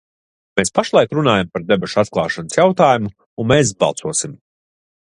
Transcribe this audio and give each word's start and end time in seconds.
Mēs 0.59 0.71
pašlaik 0.79 1.13
runājam 1.17 1.51
par 1.57 1.65
debašu 1.73 2.01
atklāšanas 2.05 2.59
jautājumu, 2.63 3.17
un 3.45 3.53
mēs 3.55 3.79
balsosim. 3.87 4.37